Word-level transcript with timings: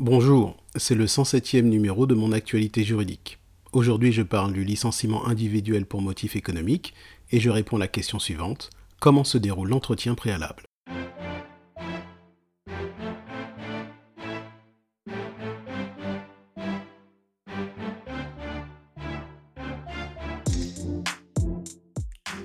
Bonjour, 0.00 0.56
c'est 0.74 0.96
le 0.96 1.06
107e 1.06 1.62
numéro 1.62 2.08
de 2.08 2.16
mon 2.16 2.32
actualité 2.32 2.82
juridique. 2.82 3.38
Aujourd'hui, 3.72 4.10
je 4.10 4.22
parle 4.22 4.52
du 4.52 4.64
licenciement 4.64 5.24
individuel 5.24 5.86
pour 5.86 6.02
motif 6.02 6.34
économique 6.34 6.94
et 7.30 7.38
je 7.38 7.48
réponds 7.48 7.76
à 7.76 7.78
la 7.78 7.86
question 7.86 8.18
suivante. 8.18 8.70
Comment 8.98 9.22
se 9.22 9.38
déroule 9.38 9.68
l'entretien 9.68 10.16
préalable? 10.16 10.64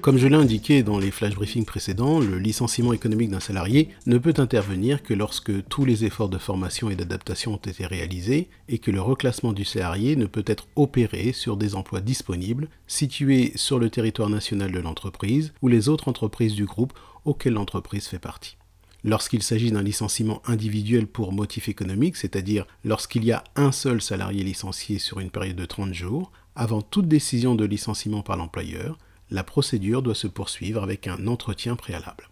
Comme 0.02 0.18
je 0.18 0.28
l'ai 0.28 0.38
indiqué 0.38 0.82
dans 0.82 0.98
les 0.98 1.12
flash 1.12 1.36
briefings 1.36 1.66
précédents, 1.66 2.22
le 2.22 2.40
licenciement 2.40 2.94
économique 2.94 3.32
d'un 3.32 3.42
salarié 3.42 3.90
ne 4.06 4.18
peut 4.18 4.34
intervenir 4.38 5.04
que 5.04 5.14
lorsque 5.14 5.68
tous 5.68 5.84
les 5.84 6.06
efforts 6.06 6.30
de 6.30 6.38
formation 6.38 6.90
et 6.90 6.96
d'adaptation 6.96 7.56
ont 7.56 7.58
été 7.58 7.86
réalisés 7.86 8.48
et 8.70 8.78
que 8.78 8.92
le 8.92 9.02
reclassement 9.02 9.52
du 9.52 9.66
salarié 9.66 10.16
ne 10.16 10.26
peut 10.26 10.46
être 10.48 10.68
opéré 10.78 11.34
sur 11.34 11.58
des 11.58 11.76
emplois 11.76 12.00
disponibles 12.00 12.70
situés 12.88 13.52
sur 13.56 13.78
le 13.78 13.90
territoire 13.90 14.30
national 14.30 14.72
de 14.72 14.80
l'entreprise 14.80 15.52
ou 15.62 15.68
les 15.68 15.90
autres 15.90 16.08
entreprises 16.08 16.56
du 16.56 16.66
groupe 16.66 16.94
auxquelles 17.26 17.54
l'entreprise 17.54 18.08
fait 18.08 18.20
partie. 18.20 18.56
Lorsqu'il 19.04 19.44
s'agit 19.44 19.72
d'un 19.72 19.84
licenciement 19.84 20.42
individuel 20.46 21.08
pour 21.08 21.34
motif 21.34 21.68
économique, 21.68 22.16
c'est-à-dire 22.16 22.66
lorsqu'il 22.86 23.26
y 23.26 23.34
a 23.34 23.44
un 23.58 23.74
seul 23.74 24.02
salarié 24.02 24.46
licencié 24.46 24.98
sur 24.98 25.20
une 25.20 25.30
période 25.30 25.58
de 25.58 25.66
30 25.66 25.94
jours, 25.94 26.32
avant 26.56 26.82
toute 26.82 27.08
décision 27.08 27.56
de 27.56 27.66
licenciement 27.66 28.22
par 28.22 28.38
l'employeur, 28.38 28.98
la 29.32 29.44
procédure 29.44 30.02
doit 30.02 30.16
se 30.16 30.28
poursuivre 30.28 30.84
avec 30.84 31.08
un 31.08 31.28
entretien 31.28 31.76
préalable. 31.76 32.30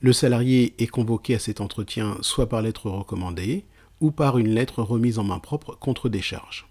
Le 0.00 0.12
salarié 0.12 0.74
est 0.78 0.86
convoqué 0.86 1.34
à 1.34 1.38
cet 1.38 1.60
entretien 1.60 2.16
soit 2.22 2.48
par 2.48 2.62
lettre 2.62 2.88
recommandée 2.88 3.64
ou 4.00 4.10
par 4.10 4.38
une 4.38 4.48
lettre 4.48 4.82
remise 4.82 5.18
en 5.18 5.24
main 5.24 5.38
propre 5.38 5.76
contre 5.78 6.08
décharge. 6.08 6.66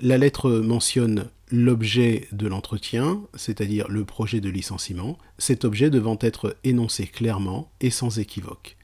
La 0.00 0.18
lettre 0.18 0.50
mentionne 0.50 1.30
l'objet 1.52 2.26
de 2.32 2.48
l'entretien, 2.48 3.22
c'est-à-dire 3.34 3.86
le 3.88 4.04
projet 4.04 4.40
de 4.40 4.48
licenciement, 4.48 5.16
cet 5.38 5.64
objet 5.64 5.90
devant 5.90 6.18
être 6.20 6.56
énoncé 6.64 7.06
clairement 7.06 7.70
et 7.80 7.90
sans 7.90 8.18
équivoque. 8.18 8.76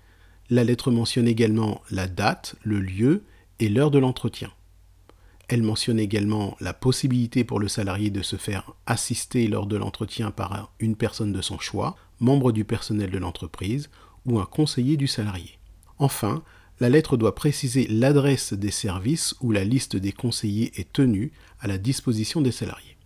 La 0.48 0.62
lettre 0.62 0.92
mentionne 0.92 1.26
également 1.26 1.80
la 1.90 2.06
date, 2.06 2.54
le 2.62 2.78
lieu 2.78 3.24
et 3.58 3.68
l'heure 3.68 3.90
de 3.90 3.98
l'entretien. 3.98 4.52
Elle 5.48 5.62
mentionne 5.62 5.98
également 5.98 6.56
la 6.60 6.74
possibilité 6.74 7.42
pour 7.42 7.58
le 7.58 7.68
salarié 7.68 8.10
de 8.10 8.22
se 8.22 8.36
faire 8.36 8.72
assister 8.86 9.48
lors 9.48 9.66
de 9.66 9.76
l'entretien 9.76 10.30
par 10.30 10.72
une 10.78 10.94
personne 10.94 11.32
de 11.32 11.40
son 11.40 11.58
choix, 11.58 11.96
membre 12.20 12.52
du 12.52 12.64
personnel 12.64 13.10
de 13.10 13.18
l'entreprise 13.18 13.88
ou 14.26 14.38
un 14.38 14.44
conseiller 14.44 14.98
du 14.98 15.06
salarié. 15.06 15.58
Enfin, 15.98 16.42
la 16.80 16.90
lettre 16.90 17.16
doit 17.16 17.34
préciser 17.34 17.86
l'adresse 17.88 18.52
des 18.52 18.70
services 18.70 19.34
où 19.40 19.50
la 19.50 19.64
liste 19.64 19.96
des 19.96 20.12
conseillers 20.12 20.78
est 20.78 20.92
tenue 20.92 21.32
à 21.60 21.66
la 21.66 21.78
disposition 21.78 22.42
des 22.42 22.52
salariés. 22.52 22.98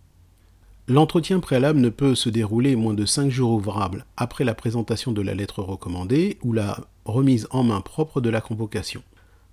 L'entretien 0.89 1.39
préalable 1.39 1.79
ne 1.79 1.87
peut 1.87 2.13
se 2.13 2.27
dérouler 2.27 2.75
moins 2.75 2.93
de 2.93 3.05
5 3.05 3.29
jours 3.31 3.53
ouvrables 3.53 4.05
après 4.17 4.43
la 4.43 4.53
présentation 4.53 5.13
de 5.13 5.21
la 5.21 5.33
lettre 5.33 5.63
recommandée 5.63 6.37
ou 6.43 6.51
la 6.51 6.77
remise 7.05 7.47
en 7.51 7.63
main 7.63 7.79
propre 7.79 8.19
de 8.19 8.29
la 8.29 8.41
convocation. 8.41 9.01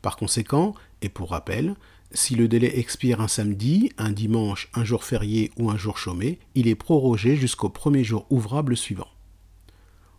Par 0.02 0.16
conséquent, 0.16 0.74
et 1.02 1.08
pour 1.08 1.30
rappel, 1.30 1.76
si 2.12 2.34
le 2.34 2.48
délai 2.48 2.78
expire 2.78 3.20
un 3.20 3.28
samedi, 3.28 3.92
un 3.98 4.10
dimanche, 4.10 4.68
un 4.74 4.84
jour 4.84 5.04
férié 5.04 5.50
ou 5.58 5.70
un 5.70 5.76
jour 5.76 5.98
chômé, 5.98 6.38
il 6.54 6.68
est 6.68 6.74
prorogé 6.74 7.36
jusqu'au 7.36 7.68
premier 7.68 8.04
jour 8.04 8.26
ouvrable 8.30 8.76
suivant. 8.76 9.08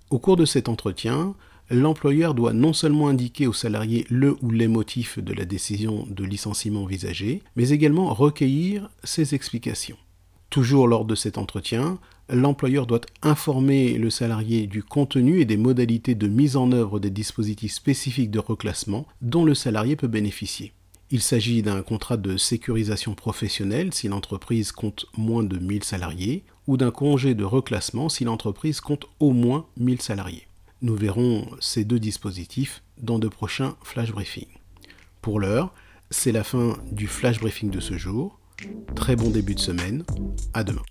Au 0.10 0.20
cours 0.20 0.38
de 0.38 0.46
cet 0.46 0.70
entretien, 0.70 1.36
l'employeur 1.70 2.34
doit 2.34 2.54
non 2.54 2.74
seulement 2.74 3.08
indiquer 3.08 3.48
au 3.48 3.54
salarié 3.54 4.06
le 4.10 4.38
ou 4.42 4.52
les 4.52 4.68
motifs 4.68 5.20
de 5.20 5.34
la 5.34 5.46
décision 5.46 6.06
de 6.10 6.24
licenciement 6.24 6.84
envisagée, 6.84 7.42
mais 7.56 7.70
également 7.70 8.14
recueillir 8.14 8.90
ses 9.04 9.36
explications. 9.36 9.98
Toujours 10.50 10.88
lors 10.88 11.06
de 11.06 11.16
cet 11.16 11.38
entretien, 11.38 11.98
l'employeur 12.30 12.88
doit 12.88 13.02
informer 13.22 13.94
le 13.94 14.10
salarié 14.10 14.68
du 14.68 14.84
contenu 14.84 15.40
et 15.40 15.46
des 15.46 15.58
modalités 15.58 16.16
de 16.16 16.28
mise 16.28 16.58
en 16.58 16.72
œuvre 16.74 17.00
des 17.00 17.10
dispositifs 17.10 17.74
spécifiques 17.74 18.32
de 18.32 18.40
reclassement 18.40 19.06
dont 19.22 19.46
le 19.46 19.56
salarié 19.56 19.96
peut 19.96 20.08
bénéficier. 20.08 20.74
Il 21.14 21.22
s'agit 21.22 21.62
d'un 21.62 21.82
contrat 21.84 22.16
de 22.16 22.38
sécurisation 22.38 23.16
professionnelle 23.16 23.94
si 23.94 24.08
l'entreprise 24.08 24.72
compte 24.72 25.08
moins 25.18 25.44
de 25.44 25.60
1000 25.60 25.84
salariés 25.84 26.46
ou 26.68 26.78
d'un 26.78 26.92
congé 26.92 27.36
de 27.36 27.44
reclassement 27.44 28.08
si 28.08 28.24
l'entreprise 28.24 28.80
compte 28.80 29.08
au 29.20 29.32
moins 29.32 29.68
1000 29.76 30.02
salariés. 30.02 30.48
Nous 30.82 30.96
verrons 30.96 31.50
ces 31.60 31.84
deux 31.84 32.00
dispositifs 32.00 32.82
dans 32.98 33.20
de 33.20 33.28
prochains 33.28 33.76
flash 33.84 34.14
briefings. 34.14 34.58
Pour 35.22 35.42
l'heure, 35.42 35.74
c'est 36.10 36.32
la 36.32 36.46
fin 36.46 36.78
du 36.94 37.08
flash 37.08 37.42
briefing 37.42 37.70
de 37.72 37.82
ce 37.82 37.98
jour. 37.98 38.40
Très 38.96 39.18
bon 39.18 39.32
début 39.32 39.56
de 39.56 39.60
semaine. 39.60 40.06
À 40.54 40.64
demain. 40.64 40.84